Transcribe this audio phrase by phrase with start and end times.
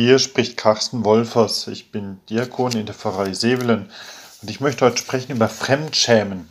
[0.00, 1.66] Hier spricht Carsten Wolfers.
[1.66, 3.90] Ich bin Diakon in der Pfarrei Sevelen
[4.40, 6.48] und ich möchte heute sprechen über Fremdschämen.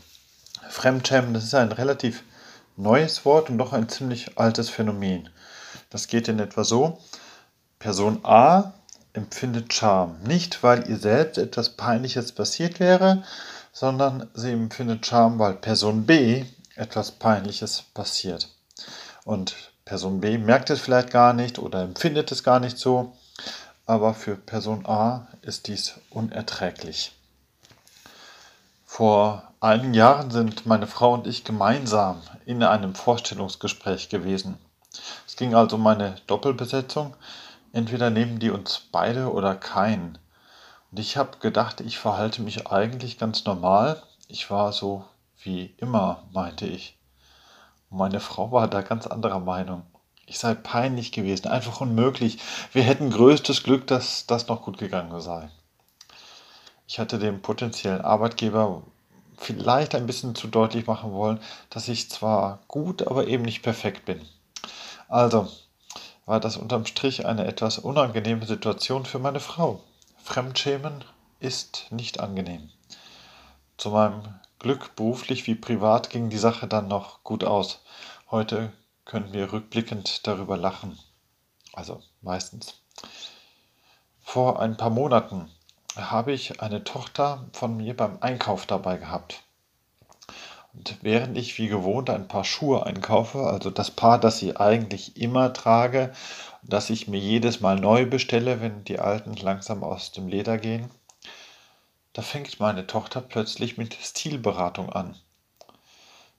[0.67, 2.23] Fremdschämen, das ist ein relativ
[2.75, 5.29] neues Wort und doch ein ziemlich altes Phänomen.
[5.89, 6.99] Das geht in etwa so.
[7.79, 8.73] Person A
[9.13, 10.17] empfindet Scham.
[10.23, 13.23] Nicht, weil ihr selbst etwas Peinliches passiert wäre,
[13.71, 16.43] sondern sie empfindet Scham, weil Person B
[16.75, 18.49] etwas Peinliches passiert.
[19.23, 19.55] Und
[19.85, 23.13] Person B merkt es vielleicht gar nicht oder empfindet es gar nicht so,
[23.85, 27.13] aber für Person A ist dies unerträglich.
[28.85, 34.57] Vor einigen Jahren sind meine Frau und ich gemeinsam in einem Vorstellungsgespräch gewesen.
[35.25, 37.15] Es ging also um eine Doppelbesetzung.
[37.73, 40.17] Entweder nehmen die uns beide oder keinen.
[40.91, 44.01] Und ich habe gedacht, ich verhalte mich eigentlich ganz normal.
[44.27, 45.05] Ich war so
[45.43, 46.97] wie immer, meinte ich.
[47.89, 49.85] Und meine Frau war da ganz anderer Meinung.
[50.29, 52.37] Ich sei peinlich gewesen, einfach unmöglich.
[52.73, 55.49] Wir hätten größtes Glück, dass das noch gut gegangen sei.
[56.85, 58.83] Ich hatte dem potenziellen Arbeitgeber
[59.37, 61.39] vielleicht ein bisschen zu deutlich machen wollen,
[61.69, 64.21] dass ich zwar gut, aber eben nicht perfekt bin.
[65.07, 65.47] Also
[66.25, 69.81] war das unterm Strich eine etwas unangenehme Situation für meine Frau.
[70.21, 71.05] Fremdschämen
[71.39, 72.69] ist nicht angenehm.
[73.77, 74.23] Zu meinem
[74.59, 77.79] Glück, beruflich wie privat, ging die Sache dann noch gut aus.
[78.29, 78.73] Heute
[79.07, 80.99] können wir rückblickend darüber lachen.
[81.73, 82.81] Also meistens.
[84.19, 85.49] Vor ein paar Monaten
[85.95, 89.41] habe ich eine Tochter von mir beim Einkauf dabei gehabt.
[90.73, 95.17] Und während ich wie gewohnt ein paar Schuhe einkaufe, also das Paar, das ich eigentlich
[95.17, 96.13] immer trage,
[96.61, 100.91] das ich mir jedes Mal neu bestelle, wenn die alten langsam aus dem Leder gehen,
[102.13, 105.15] da fängt meine Tochter plötzlich mit Stilberatung an.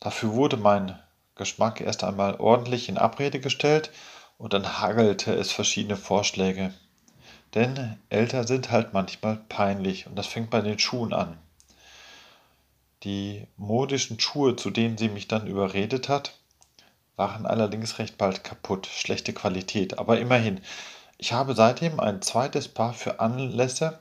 [0.00, 0.98] Dafür wurde mein
[1.38, 3.90] Geschmack erst einmal ordentlich in Abrede gestellt
[4.36, 6.74] und dann hagelte es verschiedene Vorschläge.
[7.54, 11.38] Denn älter sind halt manchmal peinlich und das fängt bei den Schuhen an.
[13.04, 16.34] Die modischen Schuhe, zu denen sie mich dann überredet hat,
[17.16, 20.60] waren allerdings recht bald kaputt, schlechte Qualität, aber immerhin.
[21.16, 23.98] Ich habe seitdem ein zweites Paar für Anlässe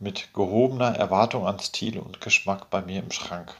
[0.00, 3.54] mit gehobener Erwartung an Stil und Geschmack bei mir im Schrank.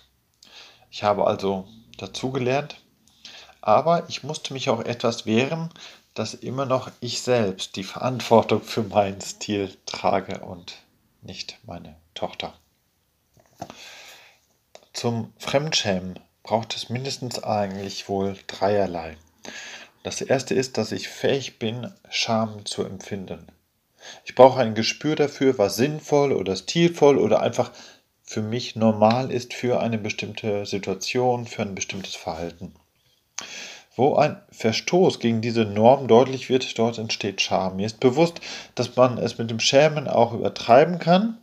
[0.90, 2.80] Ich habe also dazugelernt,
[3.60, 5.70] aber ich musste mich auch etwas wehren,
[6.14, 10.76] dass immer noch ich selbst die Verantwortung für meinen Stil trage und
[11.22, 12.54] nicht meine Tochter.
[14.92, 19.16] Zum Fremdschämen braucht es mindestens eigentlich wohl dreierlei.
[20.02, 23.46] Das erste ist, dass ich fähig bin, Scham zu empfinden.
[24.24, 27.70] Ich brauche ein Gespür dafür, was sinnvoll oder stilvoll oder einfach
[28.22, 32.74] für mich normal ist für eine bestimmte Situation, für ein bestimmtes Verhalten.
[33.96, 37.76] Wo ein Verstoß gegen diese Norm deutlich wird, dort entsteht Scham.
[37.76, 38.40] Mir ist bewusst,
[38.74, 41.38] dass man es mit dem Schämen auch übertreiben kann.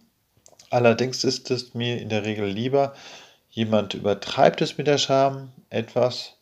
[0.70, 2.94] Allerdings ist es mir in der Regel lieber,
[3.50, 6.34] jemand übertreibt es mit der Scham etwas,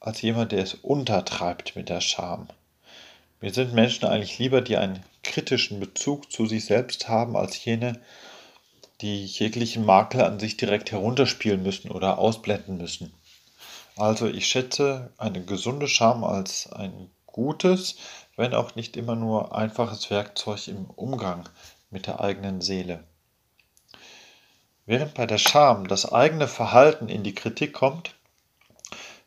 [0.00, 2.48] als jemand, der es untertreibt mit der Scham.
[3.40, 8.00] Mir sind Menschen eigentlich lieber, die einen kritischen Bezug zu sich selbst haben, als jene,
[9.00, 13.12] die jeglichen Makel an sich direkt herunterspielen müssen oder ausblenden müssen.
[13.98, 17.96] Also ich schätze eine gesunde Scham als ein gutes,
[18.36, 21.48] wenn auch nicht immer nur einfaches Werkzeug im Umgang
[21.90, 23.02] mit der eigenen Seele.
[24.86, 28.14] Während bei der Scham das eigene Verhalten in die Kritik kommt,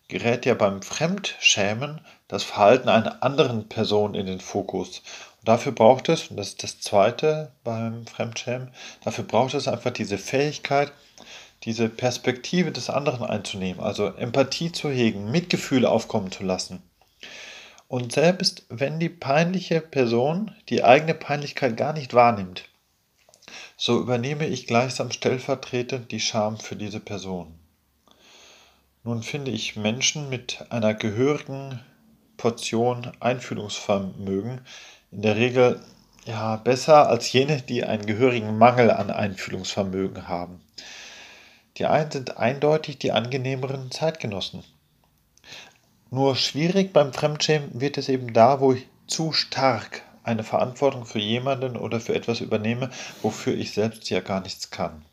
[0.08, 2.00] gerät ja beim Fremdschämen
[2.30, 5.02] das Verhalten einer anderen Person in den Fokus.
[5.40, 8.74] Und dafür braucht es, und das ist das Zweite beim Fremdschämen,
[9.04, 10.94] dafür braucht es einfach diese Fähigkeit,
[11.64, 16.82] diese Perspektive des anderen einzunehmen, also Empathie zu hegen, Mitgefühl aufkommen zu lassen.
[17.88, 22.70] Und selbst wenn die peinliche Person die eigene Peinlichkeit gar nicht wahrnimmt,
[23.76, 27.54] so übernehme ich gleichsam stellvertretend die Scham für diese Person.
[29.04, 31.82] Nun finde ich Menschen mit einer gehörigen
[32.38, 34.62] Portion Einfühlungsvermögen
[35.12, 35.82] in der Regel
[36.26, 40.62] ja besser als jene, die einen gehörigen Mangel an Einfühlungsvermögen haben.
[41.78, 44.64] Die einen sind eindeutig die angenehmeren Zeitgenossen.
[46.10, 51.20] Nur schwierig beim Fremdschämen wird es eben da, wo ich zu stark eine Verantwortung für
[51.20, 52.90] jemanden oder für etwas übernehme,
[53.22, 55.04] wofür ich selbst ja gar nichts kann.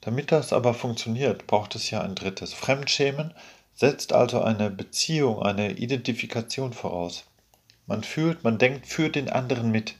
[0.00, 2.52] Damit das aber funktioniert, braucht es ja ein drittes.
[2.52, 3.34] Fremdschämen
[3.74, 7.24] setzt also eine Beziehung, eine Identifikation voraus.
[7.86, 9.94] Man fühlt, man denkt für den anderen mit.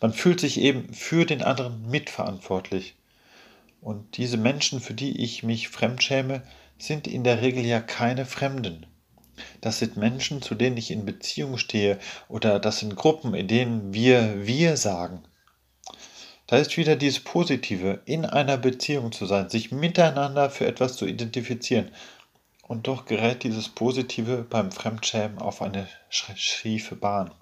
[0.00, 2.95] Man fühlt sich eben für den anderen mitverantwortlich.
[3.80, 6.42] Und diese Menschen, für die ich mich fremdschäme,
[6.78, 8.86] sind in der Regel ja keine Fremden.
[9.60, 13.92] das sind Menschen, zu denen ich in Beziehung stehe oder das sind Gruppen, in denen
[13.92, 15.22] wir wir sagen.
[16.46, 21.04] Da ist wieder dieses Positive, in einer Beziehung zu sein, sich miteinander für etwas zu
[21.04, 21.90] identifizieren.
[22.62, 27.32] Und doch gerät dieses Positive beim Fremdschämen auf eine schiefe Bahn.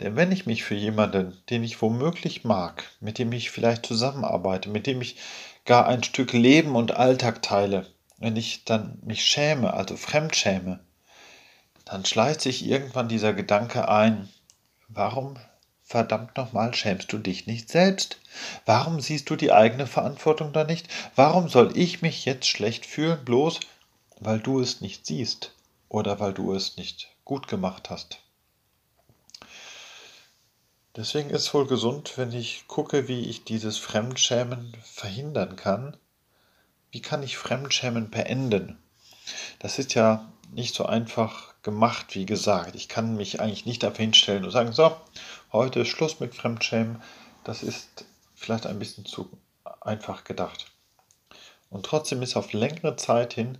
[0.00, 4.68] Denn wenn ich mich für jemanden, den ich womöglich mag, mit dem ich vielleicht zusammenarbeite,
[4.68, 5.16] mit dem ich
[5.64, 7.86] gar ein Stück Leben und Alltag teile,
[8.18, 10.80] wenn ich dann mich schäme, also fremdschäme,
[11.84, 14.28] dann schleicht sich irgendwann dieser Gedanke ein,
[14.88, 15.36] warum
[15.82, 18.18] verdammt nochmal schämst du dich nicht selbst?
[18.66, 20.88] Warum siehst du die eigene Verantwortung da nicht?
[21.14, 23.60] Warum soll ich mich jetzt schlecht fühlen, bloß
[24.20, 25.52] weil du es nicht siehst
[25.88, 28.23] oder weil du es nicht gut gemacht hast?
[30.96, 35.96] Deswegen ist es wohl gesund, wenn ich gucke, wie ich dieses Fremdschämen verhindern kann.
[36.92, 38.78] Wie kann ich Fremdschämen beenden?
[39.58, 42.76] Das ist ja nicht so einfach gemacht, wie gesagt.
[42.76, 44.96] Ich kann mich eigentlich nicht dafür hinstellen und sagen, so,
[45.50, 47.02] heute ist Schluss mit Fremdschämen.
[47.42, 48.04] Das ist
[48.36, 49.28] vielleicht ein bisschen zu
[49.80, 50.70] einfach gedacht.
[51.70, 53.58] Und trotzdem ist auf längere Zeit hin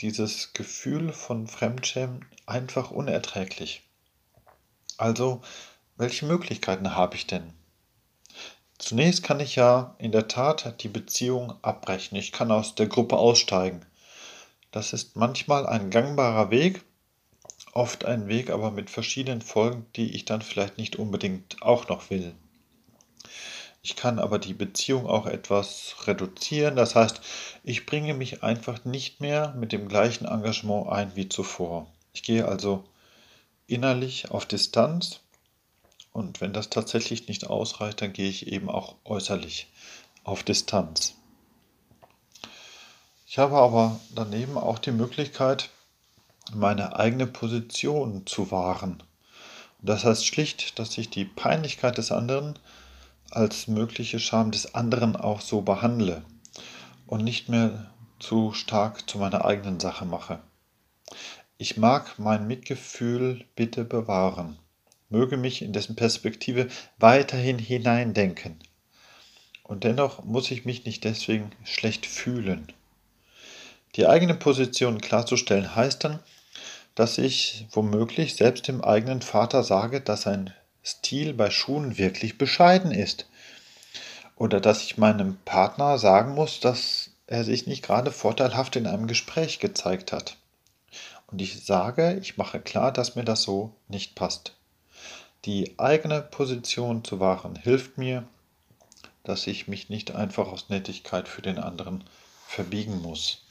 [0.00, 3.82] dieses Gefühl von Fremdschämen einfach unerträglich.
[4.98, 5.42] Also
[5.96, 7.52] welche Möglichkeiten habe ich denn?
[8.78, 12.16] Zunächst kann ich ja in der Tat die Beziehung abbrechen.
[12.16, 13.86] Ich kann aus der Gruppe aussteigen.
[14.72, 16.82] Das ist manchmal ein gangbarer Weg,
[17.74, 22.10] oft ein Weg aber mit verschiedenen Folgen, die ich dann vielleicht nicht unbedingt auch noch
[22.10, 22.34] will.
[23.84, 26.76] Ich kann aber die Beziehung auch etwas reduzieren.
[26.76, 27.20] Das heißt,
[27.64, 31.88] ich bringe mich einfach nicht mehr mit dem gleichen Engagement ein wie zuvor.
[32.14, 32.84] Ich gehe also
[33.66, 35.21] innerlich auf Distanz
[36.12, 39.68] und wenn das tatsächlich nicht ausreicht, dann gehe ich eben auch äußerlich
[40.24, 41.14] auf Distanz.
[43.26, 45.70] Ich habe aber daneben auch die Möglichkeit,
[46.52, 49.02] meine eigene Position zu wahren.
[49.80, 52.58] Und das heißt schlicht, dass ich die Peinlichkeit des anderen
[53.30, 56.22] als mögliche Scham des anderen auch so behandle
[57.06, 60.40] und nicht mehr zu stark zu meiner eigenen Sache mache.
[61.56, 64.58] Ich mag mein Mitgefühl bitte bewahren
[65.12, 66.68] möge mich in dessen Perspektive
[66.98, 68.58] weiterhin hineindenken.
[69.62, 72.72] Und dennoch muss ich mich nicht deswegen schlecht fühlen.
[73.94, 76.18] Die eigene Position klarzustellen heißt dann,
[76.94, 80.52] dass ich womöglich selbst dem eigenen Vater sage, dass sein
[80.84, 83.26] Stil bei Schuhen wirklich bescheiden ist.
[84.36, 89.06] Oder dass ich meinem Partner sagen muss, dass er sich nicht gerade vorteilhaft in einem
[89.06, 90.36] Gespräch gezeigt hat.
[91.28, 94.54] Und ich sage, ich mache klar, dass mir das so nicht passt.
[95.44, 98.24] Die eigene Position zu wahren hilft mir,
[99.24, 102.04] dass ich mich nicht einfach aus Nettigkeit für den anderen
[102.46, 103.42] verbiegen muss.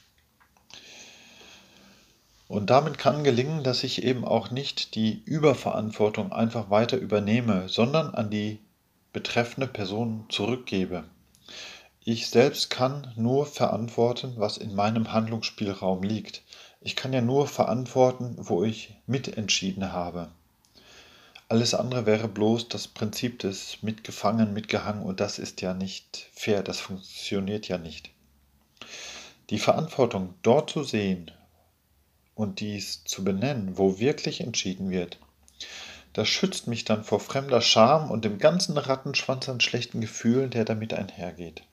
[2.48, 8.14] Und damit kann gelingen, dass ich eben auch nicht die Überverantwortung einfach weiter übernehme, sondern
[8.14, 8.58] an die
[9.12, 11.04] betreffende Person zurückgebe.
[12.04, 16.42] Ich selbst kann nur verantworten, was in meinem Handlungsspielraum liegt.
[16.80, 20.30] Ich kann ja nur verantworten, wo ich mitentschieden habe.
[21.52, 26.62] Alles andere wäre bloß das Prinzip des mitgefangen, mitgehangen und das ist ja nicht fair,
[26.62, 28.08] das funktioniert ja nicht.
[29.50, 31.30] Die Verantwortung dort zu sehen
[32.34, 35.18] und dies zu benennen, wo wirklich entschieden wird,
[36.14, 40.64] das schützt mich dann vor fremder Scham und dem ganzen Rattenschwanz an schlechten Gefühlen, der
[40.64, 41.64] damit einhergeht.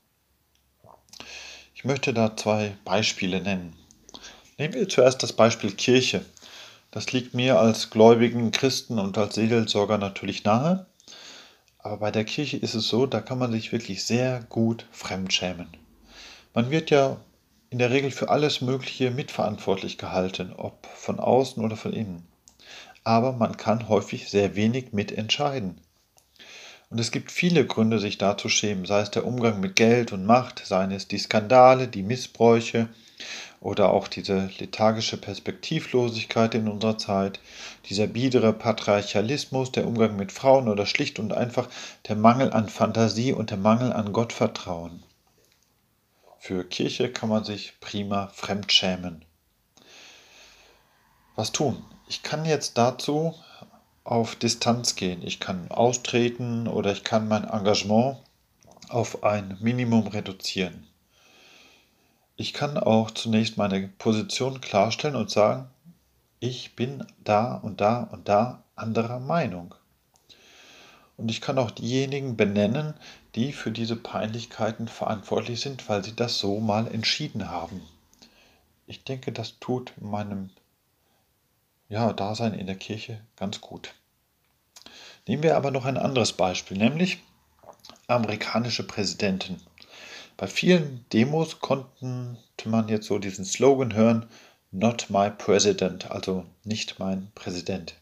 [1.73, 3.77] Ich möchte da zwei Beispiele nennen.
[4.57, 6.25] Nehmen wir zuerst das Beispiel Kirche.
[6.91, 10.87] Das liegt mir als gläubigen Christen und als Seelsorger natürlich nahe.
[11.77, 15.67] Aber bei der Kirche ist es so, da kann man sich wirklich sehr gut fremdschämen.
[16.53, 17.17] Man wird ja
[17.69, 22.27] in der Regel für alles Mögliche mitverantwortlich gehalten, ob von außen oder von innen.
[23.03, 25.79] Aber man kann häufig sehr wenig mitentscheiden.
[26.89, 30.11] Und es gibt viele Gründe, sich da zu schämen, sei es der Umgang mit Geld
[30.11, 32.89] und Macht, seien es die Skandale, die Missbräuche
[33.61, 37.39] oder auch diese lethargische Perspektivlosigkeit in unserer Zeit,
[37.85, 41.67] dieser biedere Patriarchalismus, der Umgang mit Frauen oder schlicht und einfach
[42.07, 45.03] der Mangel an Fantasie und der Mangel an Gottvertrauen.
[46.37, 49.25] Für Kirche kann man sich prima fremdschämen.
[51.35, 51.83] Was tun?
[52.07, 53.35] Ich kann jetzt dazu
[54.03, 55.21] auf Distanz gehen.
[55.21, 58.17] Ich kann austreten oder ich kann mein Engagement
[58.87, 60.88] auf ein Minimum reduzieren.
[62.39, 65.67] Ich kann auch zunächst meine Position klarstellen und sagen,
[66.39, 69.75] ich bin da und da und da anderer Meinung.
[71.17, 72.93] Und ich kann auch diejenigen benennen,
[73.35, 77.81] die für diese Peinlichkeiten verantwortlich sind, weil sie das so mal entschieden haben.
[78.87, 80.49] Ich denke, das tut meinem
[81.89, 83.93] ja, Dasein in der Kirche ganz gut.
[85.27, 87.17] Nehmen wir aber noch ein anderes Beispiel, nämlich
[88.07, 89.59] amerikanische Präsidenten.
[90.39, 94.25] Bei vielen Demos konnte man jetzt so diesen Slogan hören,
[94.71, 97.95] Not my President, also nicht mein Präsident.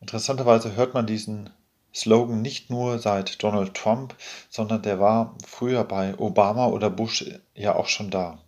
[0.00, 1.50] Interessanterweise hört man diesen
[1.94, 4.16] Slogan nicht nur seit Donald Trump,
[4.50, 8.40] sondern der war früher bei Obama oder Bush ja auch schon da.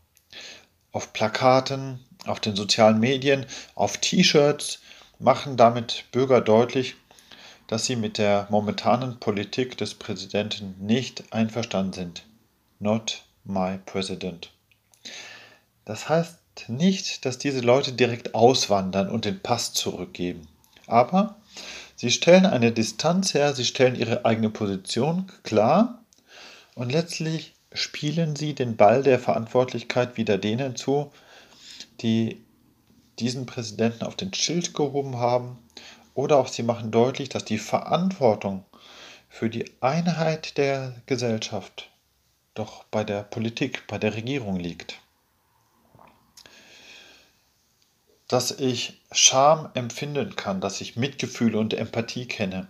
[0.90, 3.46] Auf Plakaten, auf den sozialen Medien,
[3.76, 4.80] auf T-Shirts
[5.20, 6.96] machen damit Bürger deutlich,
[7.68, 12.24] dass sie mit der momentanen Politik des Präsidenten nicht einverstanden sind.
[12.78, 14.50] Not my president.
[15.84, 20.48] Das heißt nicht, dass diese Leute direkt auswandern und den Pass zurückgeben.
[20.86, 21.36] Aber
[22.00, 26.04] Sie stellen eine Distanz her, sie stellen ihre eigene Position klar
[26.76, 31.10] und letztlich spielen sie den Ball der Verantwortlichkeit wieder denen zu,
[32.00, 32.40] die
[33.18, 35.58] diesen Präsidenten auf den Schild gehoben haben
[36.14, 38.64] oder auch sie machen deutlich, dass die Verantwortung
[39.28, 41.90] für die Einheit der Gesellschaft
[42.58, 45.00] doch bei der Politik, bei der Regierung liegt.
[48.28, 52.68] dass ich Scham empfinden kann, dass ich Mitgefühl und Empathie kenne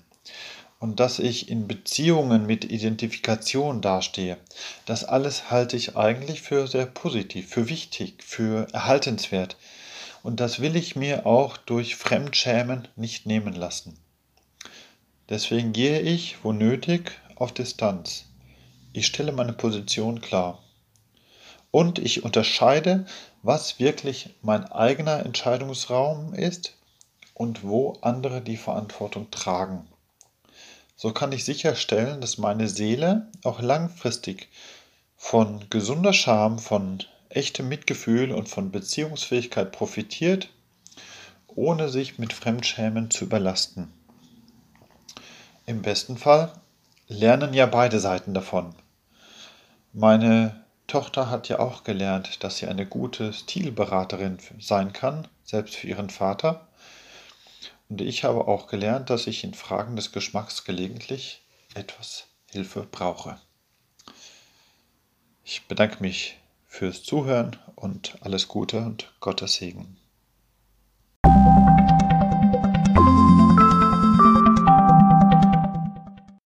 [0.79, 4.39] und dass ich in Beziehungen mit Identifikation dastehe.
[4.87, 9.57] Das alles halte ich eigentlich für sehr positiv, für wichtig, für erhaltenswert.
[10.23, 13.99] Und das will ich mir auch durch Fremdschämen nicht nehmen lassen.
[15.29, 18.28] Deswegen gehe ich, wo nötig, auf Distanz.
[18.99, 20.59] Ich stelle meine Position klar.
[21.71, 23.07] Und ich unterscheide
[23.45, 26.75] was wirklich mein eigener Entscheidungsraum ist
[27.33, 29.87] und wo andere die Verantwortung tragen.
[30.97, 34.49] So kann ich sicherstellen, dass meine Seele auch langfristig
[35.17, 40.49] von gesunder Scham, von echtem Mitgefühl und von Beziehungsfähigkeit profitiert,
[41.47, 43.93] ohne sich mit Fremdschämen zu überlasten.
[45.67, 46.53] Im besten Fall
[47.07, 48.75] lernen ja beide Seiten davon.
[49.93, 55.87] Meine Tochter hat ja auch gelernt, dass sie eine gute Stilberaterin sein kann, selbst für
[55.87, 56.69] ihren Vater.
[57.89, 61.43] Und ich habe auch gelernt, dass ich in Fragen des Geschmacks gelegentlich
[61.75, 63.41] etwas Hilfe brauche.
[65.43, 69.97] Ich bedanke mich fürs Zuhören und alles Gute und Gottes Segen.